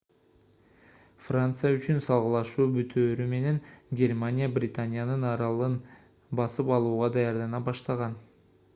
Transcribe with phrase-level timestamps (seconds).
[1.25, 3.59] франция үчүн салгылашуу бүтөөрү менен
[4.01, 5.79] германия британиянын аралын
[6.41, 8.21] басып алууга даярдана баштаган